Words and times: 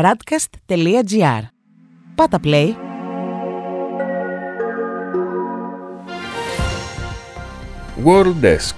radcast.gr. 0.00 1.42
Πάτα 2.14 2.40
play. 2.44 2.68
World 8.04 8.44
Desk 8.44 8.74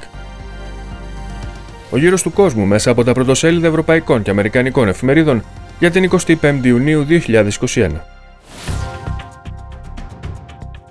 Ο 1.91 1.97
γύρος 1.97 2.23
του 2.23 2.33
κόσμου 2.33 2.67
μέσα 2.67 2.91
από 2.91 3.05
τα 3.05 3.13
πρωτοσέλιδα 3.13 3.67
ευρωπαϊκών 3.67 4.23
και 4.23 4.31
αμερικανικών 4.31 4.89
εφημερίδων 4.89 5.45
για 5.79 5.91
την 5.91 6.11
25η 6.11 6.61
Ιουνίου 6.63 7.07
2021. 7.09 7.91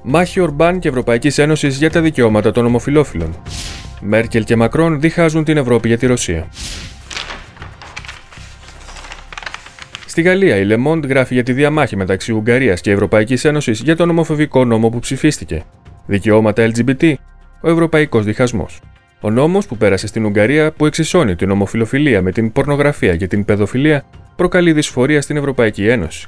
Μάχη 0.01 0.39
Ορμπάν 0.39 0.79
και 0.79 0.87
Ευρωπαϊκής 0.87 1.37
Ένωσης 1.37 1.77
για 1.77 1.89
τα 1.89 2.01
δικαιώματα 2.01 2.51
των 2.51 2.65
ομοφυλόφιλων. 2.65 3.35
Μέρκελ 3.99 4.43
και 4.43 4.55
Μακρόν 4.55 4.99
διχάζουν 4.99 5.43
την 5.43 5.57
Ευρώπη 5.57 5.87
για 5.87 5.97
τη 5.97 6.05
Ρωσία. 6.05 6.47
Στη 10.13 10.21
Γαλλία, 10.21 10.57
η 10.57 10.67
Le 10.69 10.87
Monde 10.87 11.07
γράφει 11.07 11.33
για 11.33 11.43
τη 11.43 11.53
διαμάχη 11.53 11.95
μεταξύ 11.95 12.31
Ουγγαρίας 12.31 12.81
και 12.81 12.91
Ευρωπαϊκής 12.91 13.45
Ένωσης 13.45 13.81
για 13.81 13.95
τον 13.95 14.09
ομοφοβικό 14.09 14.65
νόμο 14.65 14.89
που 14.89 14.99
ψηφίστηκε. 14.99 15.63
Δικαιώματα 16.05 16.71
LGBT, 16.71 17.13
ο 17.61 17.69
Ευρωπαϊκός 17.69 18.25
Διχασμός. 18.25 18.81
Ο 19.21 19.29
νόμος 19.29 19.65
που 19.65 19.77
πέρασε 19.77 20.07
στην 20.07 20.25
Ουγγαρία, 20.25 20.71
που 20.71 20.85
εξισώνει 20.85 21.35
την 21.35 21.51
ομοφιλοφιλία 21.51 22.21
με 22.21 22.31
την 22.31 22.51
πορνογραφία 22.51 23.15
και 23.15 23.27
την 23.27 23.45
παιδοφιλία, 23.45 24.05
προκαλεί 24.35 24.73
δυσφορία 24.73 25.21
στην 25.21 25.37
Ευρωπαϊκή 25.37 25.87
Ένωση. 25.87 26.27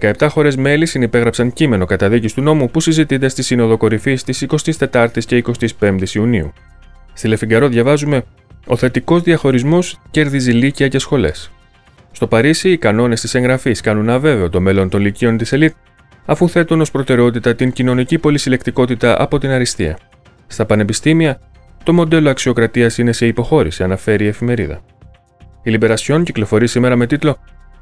17 0.00 0.28
χώρες 0.30 0.56
μέλη 0.56 0.86
συνυπέγραψαν 0.86 1.52
κείμενο 1.52 1.84
καταδίκης 1.84 2.32
του 2.32 2.42
νόμου 2.42 2.70
που 2.70 2.80
συζητείται 2.80 3.28
στη 3.28 3.42
Σύνοδο 3.42 3.76
Κορυφής 3.76 4.24
της 4.24 4.46
24η 4.78 5.24
και 5.26 5.44
25η 5.80 6.08
Ιουνίου. 6.12 6.52
Στη 7.12 7.28
Λεφιγκαρό 7.28 7.68
διαβάζουμε: 7.68 8.24
Ο 8.66 8.76
θετικός 8.76 9.22
διαχωρισμός 9.22 10.00
κέρδιζε 10.10 10.52
λύκεια 10.52 10.88
και 10.88 10.98
σχολές. 10.98 11.52
Στο 12.12 12.26
Παρίσι, 12.26 12.70
οι 12.70 12.78
κανόνες 12.78 13.20
της 13.20 13.34
εγγραφής 13.34 13.80
κάνουν 13.80 14.10
αβέβαιο 14.10 14.50
το 14.50 14.60
μέλλον 14.60 14.88
των 14.88 15.00
λυκείων 15.00 15.36
της 15.36 15.52
ελίτ, 15.52 15.74
αφού 16.24 16.48
θέτουν 16.48 16.80
ως 16.80 16.90
προτεραιότητα 16.90 17.54
την 17.54 17.72
κοινωνική 17.72 18.18
πολυσυλλεκτικότητα 18.18 19.22
από 19.22 19.38
την 19.38 19.50
αριστεία. 19.50 19.98
Στα 20.46 20.64
πανεπιστήμια, 20.66 21.40
το 21.82 21.92
μοντέλο 21.92 22.30
αξιοκρατίας 22.30 22.98
είναι 22.98 23.12
σε 23.12 23.26
υποχώρηση, 23.26 23.82
αναφέρει 23.82 24.24
η 24.24 24.28
εφημερίδα. 24.28 24.80
Η 25.62 25.70
Λιμπερασιόν 25.70 26.24
κυκλοφορεί 26.24 26.66
σήμερα 26.66 26.96
με 26.96 27.06
τίτλο 27.06 27.36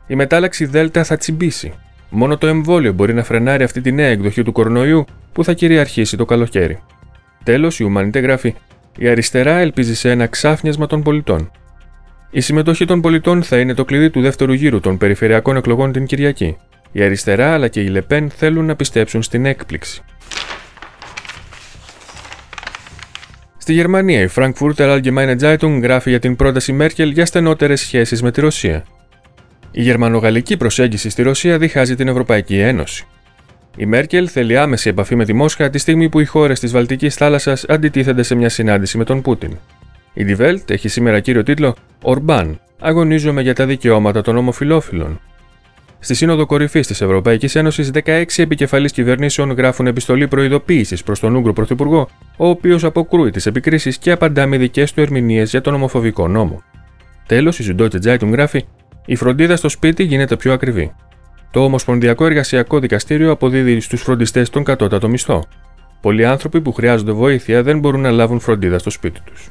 Η 0.07 0.15
μετάλλαξη 0.15 0.65
Δέλτα 0.65 1.05
θα 1.05 1.17
τσιμπήσει. 1.17 1.73
Μόνο 2.09 2.39
το 2.39 2.47
εμβόλιο 2.47 2.93
μπορεί 2.93 3.15
να 3.15 3.25
φρενάρει 3.25 3.65
αυτή 3.65 3.81
τη 3.81 3.93
νέα 3.93 4.07
εκδοχή 4.07 4.43
του 4.43 4.53
κορονοϊού 4.53 5.05
που 5.33 5.45
θα 5.45 5.53
κυριαρχήσει 5.53 6.17
το 6.17 6.25
καλοκαίρι. 6.25 6.79
Τέλος, 7.43 7.81
η 7.81 7.85
Ουμανιτέ 7.85 8.19
γράφει: 8.19 8.55
Η 8.99 9.09
αριστερά 9.09 9.57
ελπίζει 9.57 9.95
σε 9.95 10.11
ένα 10.11 10.27
ξάφνιασμα 10.27 10.87
των 10.87 11.03
πολιτών. 11.03 11.51
Η 12.31 12.41
συμμετοχή 12.41 12.85
των 12.85 13.01
πολιτών 13.01 13.43
θα 13.43 13.59
είναι 13.59 13.75
το 13.75 13.85
κλειδί 13.85 14.11
του 14.11 14.21
δεύτερου 14.21 14.53
γύρου 14.53 14.81
των 14.81 14.99
περιφερειακών 14.99 15.57
εκλογών 15.57 15.93
την 15.93 16.07
Κυριακή. 16.07 16.57
Η 16.93 17.03
αριστερά 17.03 17.53
αλλά 17.53 17.69
και 17.69 17.81
η 17.81 17.87
Λεπέν 17.87 18.31
θέλουν 18.31 18.65
να 18.65 18.77
πιστέψουν 18.77 19.23
στην 19.23 19.47
έκπληξη. 19.47 20.03
Στη 23.57 23.73
Γερμανία, 23.73 24.21
η 24.21 24.29
Frankfurter 24.35 24.75
Allgemeine 24.77 25.39
Zeitung 25.41 25.79
γράφει 25.83 26.11
για 26.11 26.19
την 26.19 26.37
πρόταση 26.37 26.73
Μέρκελ 26.73 27.11
για 27.11 27.27
στενότερες 27.27 27.81
σχέσεις 27.81 28.23
με 28.23 28.31
τη 28.31 28.41
Ρωσία. 28.41 28.85
Η 29.71 29.83
γερμανογαλλική 29.83 30.57
προσέγγιση 30.57 31.11
στη 31.11 31.23
Ρωσία 31.23 31.59
διχάζει 31.59 31.95
την 31.95 32.09
Ευρωπαϊκή 32.09 32.59
Ένωση. 32.59 33.07
Η 33.77 33.87
Μέρκελ 33.87 34.29
θέλει 34.33 34.59
άμεση 34.59 34.89
επαφή 34.89 35.15
με 35.15 35.25
τη 35.25 35.33
Μόσχα 35.33 35.71
τη 35.71 35.79
στιγμή 35.79 36.09
που 36.09 36.21
οι 36.21 36.25
χώρες 36.25 36.61
της 36.61 36.73
Βαλτικής 36.73 37.15
θάλασσας 37.15 37.65
αντιτίθενται 37.65 38.23
σε 38.23 38.35
μια 38.35 38.49
συνάντηση 38.49 38.99
με 38.99 39.05
τον 39.05 39.23
Πούτιν. 39.23 39.59
Η 40.19 40.25
Die 40.29 40.41
Welt 40.41 40.71
έχει 40.71 40.89
σήμερα 40.89 41.21
κύριο 41.21 41.43
τίτλο 41.43 41.77
Ορμπάν. 42.03 42.61
Αγωνίζομαι 42.81 43.43
για 43.43 43.55
τα 43.55 43.67
δικαιώματα 43.67 44.23
των 44.23 44.37
ομοφυλόφιλων. 44.37 45.21
Στη 45.99 46.15
Σύνοδο 46.15 46.47
Κορυφής 46.47 46.87
της 46.87 47.01
Ευρωπαϊκής 47.01 47.55
Ένωσης, 47.55 47.91
16 47.91 48.43
επικεφαλεί 48.43 48.91
κυβερνήσεων 48.91 49.51
γράφουν 49.51 49.87
επιστολή 49.87 50.29
προειδοποίησης 50.29 51.03
προς 51.03 51.21
τον 51.21 51.35
Ούγκρο 51.35 51.53
Πρωθυπουργό, 51.53 52.09
ο 52.37 52.49
οποίος 52.49 52.85
αποκρούει 52.85 53.31
τις 53.31 53.47
επικρίσεις 53.47 53.99
και 53.99 54.11
απαντά 54.11 54.47
με 54.47 54.57
δικές 54.57 54.93
του 54.93 55.01
ερμηνείες 55.01 55.51
για 55.51 55.61
τον 55.61 55.75
ομοφοβικό 55.75 56.29
νόμο. 56.29 56.63
Τέλος, 57.27 57.59
η 57.59 57.75
Süddeutsche 57.79 58.03
Zeitung 58.05 58.31
γράφει: 58.31 58.65
Η 59.07 59.17
φροντίδα 59.17 59.57
στο 59.57 59.69
σπίτι 59.69 60.03
γίνεται 60.03 60.37
πιο 60.37 60.53
ακριβή. 60.53 60.93
Το 61.51 61.65
Ομοσπονδιακό 61.65 62.25
Εργασιακό 62.27 62.79
Δικαστήριο 62.79 63.31
αποδίδει 63.31 63.81
στους 63.81 64.03
φροντιστές 64.03 64.51
τον 64.51 64.65
κατώτατο 64.65 65.09
μισθό. 65.09 65.45
Πολλοί 66.01 66.27
άνθρωποι 66.27 66.61
που 66.61 66.73
χρειάζονται 66.73 67.13
βοήθεια 67.13 67.63
δεν 67.63 67.79
μπορούν 67.79 68.01
να 68.01 68.11
λάβουν 68.11 68.41
φροντίδα 68.41 68.79
στο 68.79 68.91
σπίτι 68.91 69.21
τους. 69.25 69.51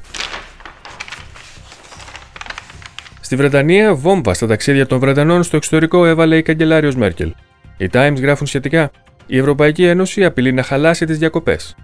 Στη 3.25 3.35
Βρετανία, 3.35 3.95
βόμβα 3.95 4.33
στα 4.33 4.47
ταξίδια 4.47 4.85
των 4.85 4.99
Βρετανών 4.99 5.43
στο 5.43 5.55
εξωτερικό 5.55 6.05
έβαλε 6.05 6.37
η 6.37 6.41
καγκελάριος 6.41 6.95
Μέρκελ. 6.95 7.33
Οι 7.77 7.89
Times 7.91 8.15
γράφουν 8.21 8.47
σχετικά: 8.47 8.91
Η 9.25 9.37
Ευρωπαϊκή 9.37 9.85
Ένωση 9.85 10.25
απειλεί 10.25 10.53
να 10.53 10.63
χαλάσει 10.63 11.05
τις 11.05 11.17
διακοπές. 11.17 11.75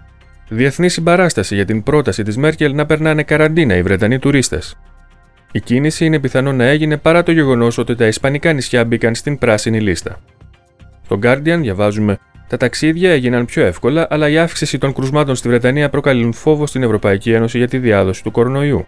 Διεθνή 0.48 0.88
συμπαράσταση 0.88 1.54
για 1.54 1.64
την 1.64 1.82
πρόταση 1.82 2.22
της 2.22 2.36
Μέρκελ 2.36 2.74
να 2.74 2.86
περνάνε 2.86 3.22
καραντίνα 3.22 3.76
οι 3.76 3.82
Βρετανοί 3.82 4.18
τουρίστες. 4.18 4.78
Η 5.52 5.60
κίνηση 5.60 6.04
είναι 6.04 6.18
πιθανό 6.18 6.52
να 6.52 6.64
έγινε 6.64 6.96
παρά 6.96 7.22
το 7.22 7.32
γεγονός 7.32 7.78
ότι 7.78 7.94
τα 7.94 8.06
Ισπανικά 8.06 8.52
νησιά 8.52 8.84
μπήκαν 8.84 9.14
στην 9.14 9.38
πράσινη 9.38 9.80
λίστα. 9.80 10.18
Στο 11.04 11.18
Guardian 11.22 11.58
διαβάζουμε: 11.60 12.18
Τα 12.48 12.56
ταξίδια 12.56 13.10
έγιναν 13.10 13.44
πιο 13.44 13.64
εύκολα, 13.64 14.06
αλλά 14.10 14.28
η 14.28 14.38
αύξηση 14.38 14.78
των 14.78 14.92
κρουσμάτων 14.92 15.34
στη 15.34 15.48
Βρετανία 15.48 15.88
προκαλούν 15.90 16.32
φόβο 16.32 16.66
στην 16.66 16.82
Ευρωπαϊκή 16.82 17.32
Ένωση 17.32 17.58
για 17.58 17.68
τη 17.68 17.78
διάδοση 17.78 18.22
του 18.22 18.30
κορονοϊού. 18.30 18.86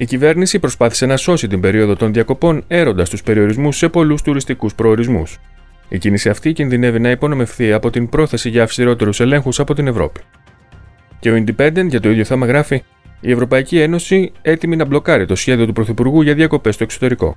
Η 0.00 0.04
κυβέρνηση 0.04 0.58
προσπάθησε 0.58 1.06
να 1.06 1.16
σώσει 1.16 1.46
την 1.46 1.60
περίοδο 1.60 1.96
των 1.96 2.12
διακοπών 2.12 2.64
έροντας 2.66 3.10
τους 3.10 3.22
περιορισμούς 3.22 3.76
σε 3.76 3.88
πολλούς 3.88 4.22
τουριστικούς 4.22 4.74
προορισμούς. 4.74 5.38
Η 5.88 5.98
κίνηση 5.98 6.28
αυτή 6.28 6.52
κινδυνεύει 6.52 7.00
να 7.00 7.10
υπονομευθεί 7.10 7.72
από 7.72 7.90
την 7.90 8.08
πρόθεση 8.08 8.48
για 8.48 8.62
αυστηρότερους 8.62 9.20
ελέγχους 9.20 9.60
από 9.60 9.74
την 9.74 9.86
Ευρώπη. 9.86 10.20
Και 11.20 11.30
ο 11.30 11.44
Independent 11.44 11.86
για 11.88 12.00
το 12.00 12.10
ίδιο 12.10 12.24
θέμα 12.24 12.46
γράφει: 12.46 12.82
Η 13.20 13.30
Ευρωπαϊκή 13.30 13.80
Ένωση 13.80 14.32
έτοιμη 14.42 14.76
να 14.76 14.84
μπλοκάρει 14.84 15.26
το 15.26 15.34
σχέδιο 15.34 15.66
του 15.66 15.72
Πρωθυπουργού 15.72 16.22
για 16.22 16.34
διακοπές 16.34 16.74
στο 16.74 16.84
εξωτερικό. 16.84 17.36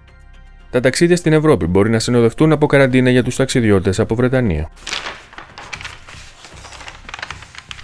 Τα 0.70 0.80
ταξίδια 0.80 1.16
στην 1.16 1.34
Ευρώπη 1.34 1.66
μπορεί 1.66 1.90
να 1.90 2.00
συνοδευτούν 2.00 2.52
από 2.52 2.66
καραντίνα 2.66 3.10
για 3.10 3.24
τους 3.24 3.36
ταξιδιώτες 3.36 4.00
από 4.00 4.16
Βρετανία. 4.16 4.70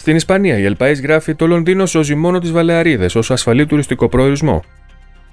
Στην 0.08 0.20
Ισπανία, 0.20 0.58
η 0.58 0.64
Ελπαή 0.64 0.94
γράφει: 0.94 1.36
Το 1.36 1.48
Λονδίνο 1.48 1.86
σώζει 1.86 2.16
μόνο 2.16 2.40
τις 2.40 2.52
Βαλεαρίδες 2.52 3.16
ως 3.16 3.32
ασφαλή 3.32 3.66
τουριστικό 3.66 4.10
προορισμό. 4.10 4.64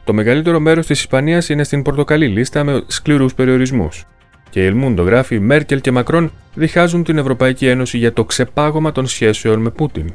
Το 0.04 0.12
μεγαλύτερο 0.12 0.60
μέρος 0.60 0.86
της 0.86 1.00
Ισπανίας 1.00 1.48
είναι 1.48 1.64
στην 1.64 1.82
πορτοκαλί 1.82 2.26
λίστα 2.26 2.64
με 2.64 2.82
σκληρούς 2.86 3.34
περιορισμούς. 3.34 4.04
Και 4.50 4.62
η 4.62 4.64
Ελμούντο 4.64 5.02
γράφει: 5.02 5.38
Μέρκελ 5.38 5.80
και 5.80 5.90
Μακρόν 5.90 6.32
διχάζουν 6.54 7.04
την 7.04 7.18
Ευρωπαϊκή 7.18 7.66
Ένωση 7.66 7.98
για 7.98 8.12
το 8.12 8.24
ξεπάγωμα 8.24 8.92
των 8.92 9.06
σχέσεων 9.06 9.60
με 9.60 9.70
Πούτιν. 9.70 10.12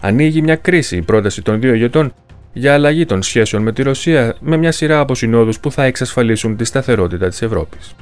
Ανοίγει 0.00 0.42
μια 0.42 0.56
κρίση 0.56 0.96
η 0.96 1.02
πρόταση 1.02 1.42
των 1.42 1.60
δύο 1.60 1.74
ηγετών 1.74 2.14
για 2.52 2.74
αλλαγή 2.74 3.04
των 3.04 3.22
σχέσεων 3.22 3.62
με 3.62 3.72
τη 3.72 3.82
Ρωσία 3.82 4.36
με 4.40 4.56
μια 4.56 4.72
σειρά 4.72 5.00
από 5.00 5.14
συνόδους 5.14 5.60
που 5.60 5.70
θα 5.70 5.84
εξασφαλίσουν 5.84 6.56
τη 6.56 6.64
σταθερότητα 6.64 7.28
της 7.28 7.42
Ευρώπης. 7.42 7.94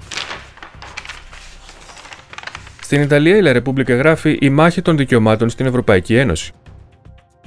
Στην 2.84 3.00
Ιταλία, 3.00 3.37
η 3.37 3.43
Λα 3.43 3.53
Ρεπούμπλικα 3.53 3.95
γράφει 3.95 4.39
η 4.41 4.50
μάχη 4.50 4.83
των 4.83 4.97
δικαιωμάτων 4.97 5.49
στην 5.49 5.67
Ευρωπαϊκή 5.67 6.17
Ένωση. 6.17 6.53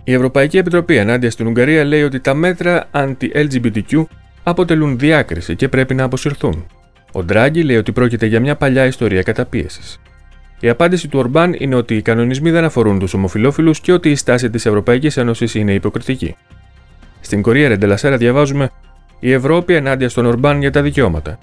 Η 0.04 0.14
Ευρωπαϊκή 0.14 0.58
Επιτροπή 0.58 0.96
ενάντια 0.96 1.32
στην 1.32 1.48
Ουγγαρία 1.48 1.84
λέει 1.84 2.04
ότι 2.04 2.20
τα 2.20 2.34
μέτρα 2.34 2.90
anti-LGBTQ 2.92 4.04
αποτελούν 4.44 4.98
διάκριση 4.98 5.56
και 5.56 5.68
πρέπει 5.68 5.94
να 5.94 6.04
αποσυρθούν. 6.04 6.66
Ο 7.12 7.24
Ντράγκη 7.24 7.64
λέει 7.64 7.78
ότι 7.78 7.92
πρόκειται 7.92 8.26
για 8.26 8.40
μια 8.40 8.56
παλιά 8.56 8.86
ιστορία 8.86 9.22
καταπίεσης. 9.22 10.00
Η 10.60 10.70
απάντηση 10.70 11.08
του 11.08 11.20
Ορμπάν 11.20 11.56
είναι 11.58 11.76
ότι 11.76 11.96
οι 11.96 12.02
κανονισμοί 12.02 12.52
δεν 12.52 12.64
αφορούν 12.64 13.00
τους 13.00 13.14
ομοφυλόφιλους 13.14 13.80
και 13.80 13.92
ότι 13.92 14.10
η 14.10 14.16
στάση 14.16 14.50
της 14.50 14.66
Ευρωπαϊκής 14.66 15.18
Ένωσης 15.18 15.56
είναι 15.56 15.74
υποκριτική. 15.74 16.36
Στην 17.22 17.42
Κορία 17.42 17.68
Ρεντελασέρα 17.68 18.18
διαβάζουμε 18.18 18.70
Η 19.20 19.32
Ευρώπη 19.32 19.74
ενάντια 19.74 20.10
στον 20.10 20.26
Ορμπάν 20.26 20.60
για 20.60 20.72
τα 20.72 20.82
δικαιώματα. 20.82 21.40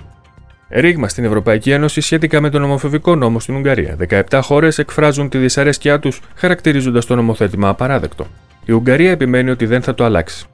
Ρήγμα 0.76 1.08
στην 1.08 1.24
Ευρωπαϊκή 1.24 1.70
Ένωση 1.70 2.00
σχετικά 2.00 2.40
με 2.40 2.50
τον 2.50 2.62
ομοφοβικό 2.62 3.14
νόμο 3.14 3.40
στην 3.40 3.56
Ουγγαρία. 3.56 3.96
17 4.30 4.40
χώρες 4.42 4.78
εκφράζουν 4.78 5.28
τη 5.28 5.38
δυσαρέσκειά 5.38 5.98
τους, 5.98 6.20
χαρακτηρίζοντας 6.34 7.06
το 7.06 7.14
νομοθέτημα 7.14 7.68
απαράδεκτο. 7.68 8.26
Η 8.64 8.72
Ουγγαρία 8.72 9.10
επιμένει 9.10 9.50
ότι 9.50 9.66
δεν 9.66 9.82
θα 9.82 9.94
το 9.94 10.04
αλλάξει. 10.04 10.46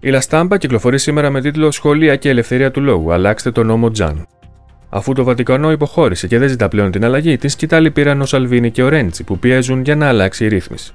Η 0.00 0.10
Λαστάμπα 0.10 0.58
κυκλοφορεί 0.58 0.98
σήμερα 0.98 1.30
με 1.30 1.40
τίτλο 1.40 1.70
Σχολεία 1.70 2.16
και 2.16 2.28
Ελευθερία 2.28 2.70
του 2.70 2.80
Λόγου. 2.80 3.12
Αλλάξτε 3.12 3.50
τον 3.50 3.66
νόμο 3.66 3.90
Τζαν. 3.90 4.26
Αφού 4.88 5.12
το 5.12 5.24
Βατικανό 5.24 5.70
υποχώρησε 5.70 6.26
και 6.26 6.38
δεν 6.38 6.48
ζητά 6.48 6.68
πλέον 6.68 6.90
την 6.90 7.04
αλλαγή, 7.04 7.36
την 7.36 7.48
σκητάλη 7.48 7.90
πήραν 7.90 8.20
ο 8.20 8.26
Σαλβίνη 8.26 8.70
και 8.70 8.82
ο 8.82 8.88
Ρέντσι 8.88 9.24
που 9.24 9.38
πιέζουν 9.38 9.82
για 9.82 9.96
να 9.96 10.08
αλλάξει 10.08 10.44
η 10.44 10.48
ρύθμιση. 10.48 10.94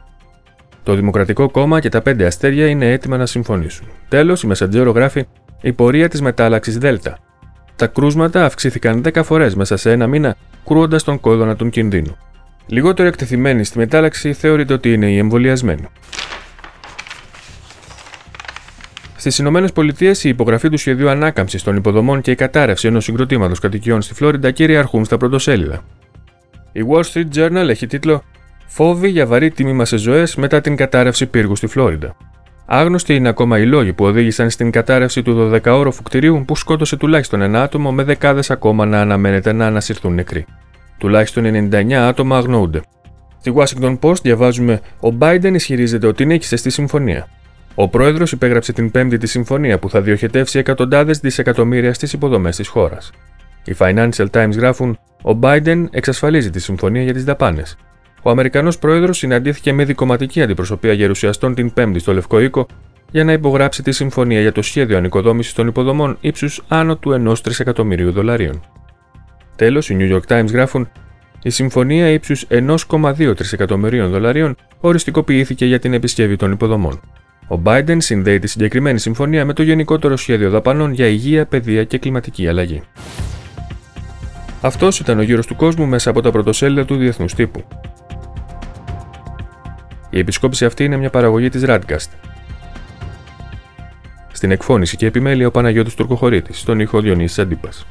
Το 0.83 0.93
Δημοκρατικό 0.93 1.49
Κόμμα 1.49 1.79
και 1.79 1.89
τα 1.89 2.01
πέντε 2.01 2.25
αστέρια 2.25 2.67
είναι 2.67 2.91
έτοιμα 2.91 3.17
να 3.17 3.25
συμφωνήσουν. 3.25 3.87
Τέλος, 4.07 4.43
η 4.43 4.47
Μεσαντζέρο 4.47 4.91
γράφει 4.91 5.25
η 5.61 5.73
πορεία 5.73 6.09
της 6.09 6.21
μετάλλαξης 6.21 6.77
Δέλτα. 6.77 7.17
Τα 7.77 7.87
κρούσματα 7.87 8.45
αυξήθηκαν 8.45 9.03
10 9.13 9.23
φορές 9.23 9.55
μέσα 9.55 9.77
σε 9.77 9.91
ένα 9.91 10.07
μήνα, 10.07 10.35
κρούοντας 10.65 11.03
τον 11.03 11.19
κόδωνα 11.19 11.55
των 11.55 11.69
κινδύνου. 11.69 12.17
Λιγότερο 12.67 13.07
εκτεθειμένοι 13.07 13.63
στη 13.63 13.77
μετάλλαξη 13.77 14.33
θεωρείται 14.33 14.73
ότι 14.73 14.93
είναι 14.93 15.11
οι 15.11 15.17
εμβολιασμένοι. 15.17 15.87
Στις 19.15 19.37
Ηνωμένες 19.37 19.71
Πολιτείες, 19.71 20.23
η 20.23 20.29
υπογραφή 20.29 20.69
του 20.69 20.77
σχεδίου 20.77 21.09
ανάκαμψης 21.09 21.63
των 21.63 21.75
υποδομών 21.75 22.21
και 22.21 22.31
η 22.31 22.35
κατάρρευση 22.35 22.87
ενός 22.87 23.03
συγκροτήματος 23.03 23.59
κατοικιών 23.59 24.01
στη 24.01 24.13
Φλόριντα 24.13 24.51
κυριαρχούν 24.51 25.05
στα 25.05 25.17
πρωτοσέλιδα. 25.17 25.81
Η 26.71 26.81
Wall 26.89 27.03
Street 27.13 27.27
Journal 27.35 27.67
έχει 27.69 27.87
τίτλο 27.87 28.23
Φόβοι 28.65 29.09
για 29.09 29.25
βαρύ 29.25 29.51
τίμημα 29.51 29.85
σε 29.85 29.97
ζωές 29.97 30.35
μετά 30.35 30.61
την 30.61 30.75
κατάρρευση 30.75 31.25
πύργου 31.25 31.55
στη 31.55 31.67
Φλόριντα. 31.67 32.15
Άγνωστοι 32.69 33.15
είναι 33.15 33.29
ακόμα 33.29 33.59
οι 33.59 33.65
λόγοι 33.65 33.93
που 33.93 34.05
οδήγησαν 34.05 34.49
στην 34.49 34.71
κατάρρευση 34.71 35.21
του 35.21 35.51
12όροφου 35.53 36.03
κτηρίου 36.03 36.43
που 36.47 36.55
σκότωσε 36.55 36.97
τουλάχιστον 36.97 37.41
ένα 37.41 37.61
άτομο 37.61 37.91
με 37.91 38.03
δεκάδες 38.03 38.51
ακόμα 38.51 38.85
να 38.85 39.01
αναμένεται 39.01 39.51
να 39.51 39.65
ανασυρθούν 39.65 40.13
νεκροί. 40.13 40.45
Τουλάχιστον 40.97 41.69
99 41.71 41.93
άτομα 41.93 42.37
αγνοούνται. 42.37 42.81
Στη 43.39 43.53
Washington 43.55 43.99
Post 43.99 44.21
διαβάζουμε: 44.21 44.81
Ο 44.99 45.09
Biden 45.19 45.51
ισχυρίζεται 45.53 46.07
ότι 46.07 46.25
νίκησε 46.25 46.55
στη 46.55 46.69
συμφωνία. 46.69 47.27
Ο 47.75 47.87
πρόεδρος 47.87 48.31
υπέγραψε 48.31 48.73
την 48.73 48.91
πέμπτη 48.91 49.17
τη 49.17 49.27
συμφωνία 49.27 49.79
που 49.79 49.89
θα 49.89 50.01
διοχετεύσει 50.01 50.59
εκατοντάδες 50.59 51.19
δισεκατομμύρια 51.19 51.93
στις 51.93 52.13
υποδομές 52.13 52.55
της 52.55 52.67
χώρας. 52.67 53.11
Οι 53.65 53.75
Financial 53.77 54.25
Times 54.31 54.55
γράφουν: 54.57 54.99
Ο 55.23 55.39
Biden 55.41 55.85
εξασφαλίζει 55.91 56.49
τη 56.49 56.59
συμφωνία 56.59 57.03
για 57.03 57.13
τις 57.13 57.23
δαπάνες. 57.23 57.77
Ο 58.27 58.29
Αμερικανός 58.29 58.79
πρόεδρος 58.79 59.17
συναντήθηκε 59.17 59.73
με 59.73 59.85
δικοματική 59.85 60.41
αντιπροσωπεία 60.41 60.93
γερουσιαστών 60.93 61.55
την 61.55 61.73
Πέμπτη 61.73 61.99
στο 61.99 62.13
Λευκό 62.13 62.39
Οίκο 62.39 62.67
για 63.11 63.23
να 63.23 63.31
υπογράψει 63.31 63.83
τη 63.83 63.91
συμφωνία 63.91 64.41
για 64.41 64.51
το 64.51 64.61
σχέδιο 64.61 64.97
ανοικοδόμησης 64.97 65.53
των 65.53 65.67
υποδομών 65.67 66.17
ύψους 66.19 66.63
άνω 66.67 66.97
του 66.97 67.33
1 67.33 67.37
τρισεκατομμυρίου 67.43 68.11
δολαρίων. 68.11 68.61
Τέλος, 69.55 69.89
οι 69.89 69.97
New 69.99 70.15
York 70.15 70.37
Times 70.37 70.51
γράφουν: 70.51 70.89
Η 71.41 71.49
συμφωνία 71.49 72.09
ύψους 72.09 72.45
1,2 72.49 73.35
τρισεκατομμυρίων 73.35 74.09
δολαρίων 74.09 74.55
οριστικοποιήθηκε 74.79 75.65
για 75.65 75.79
την 75.79 75.93
επισκευή 75.93 76.35
των 76.35 76.51
υποδομών. 76.51 76.99
Ο 77.47 77.61
Biden 77.63 77.97
συνδέει 77.97 78.39
τη 78.39 78.47
συγκεκριμένη 78.47 78.99
συμφωνία 78.99 79.45
με 79.45 79.53
το 79.53 79.63
γενικότερο 79.63 80.15
σχέδιο 80.15 80.49
δαπανών 80.49 80.93
για 80.93 81.07
υγεία, 81.07 81.45
παιδεία 81.45 81.83
και 81.83 81.97
κλιματική 81.97 82.47
αλλαγή. 82.47 82.81
Αυτός 84.61 84.99
ήταν 84.99 85.19
ο 85.19 85.21
γύρος 85.21 85.45
του 85.47 85.55
κόσμου 85.55 85.85
μέσα 85.85 86.09
από 86.09 86.21
τα 86.21 86.31
πρωτοσέλιδα 86.31 86.85
του 86.85 86.95
Διεθνούς 86.95 87.33
Τύπου. 87.33 87.63
Η 90.17 90.19
επισκόπηση 90.19 90.65
αυτή 90.65 90.83
είναι 90.83 90.97
μια 90.97 91.09
παραγωγή 91.09 91.49
της 91.49 91.63
Radcast. 91.65 92.09
Στην 94.31 94.51
εκφώνηση 94.51 94.97
και 94.97 95.05
επιμέλεια 95.05 95.47
ο 95.47 95.51
Παναγιώτης 95.51 95.95
Τουρκοχωρήτης, 95.95 96.59
στον 96.59 96.79
ήχο 96.79 97.01
Διονύσης 97.01 97.39
Αντίπας. 97.39 97.85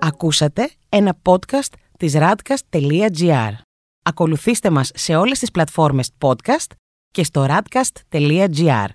Ακούσατε 0.00 0.70
ένα 0.88 1.18
podcast 1.22 1.72
της 1.98 2.14
radcast.gr. 2.16 3.52
Ακολουθήστε 4.02 4.70
μας 4.70 4.90
σε 4.94 5.16
όλες 5.16 5.38
τις 5.38 5.50
πλατφόρμες 5.50 6.10
podcast 6.18 6.72
και 7.10 7.24
στο 7.24 7.46
radcast.gr. 7.48 8.88